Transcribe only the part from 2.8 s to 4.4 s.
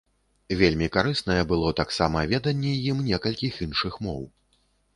ім некалькіх іншых моў.